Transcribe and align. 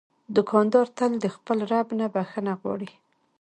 دوکاندار 0.35 0.87
تل 0.97 1.11
د 1.19 1.25
خپل 1.35 1.57
رب 1.71 1.87
نه 1.99 2.07
بخښنه 2.13 2.53
غواړي. 2.61 2.89